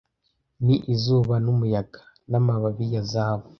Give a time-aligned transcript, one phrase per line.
[0.65, 2.01] Ni izuba n'umuyaga,
[2.31, 3.47] n'amababi ya zahabu.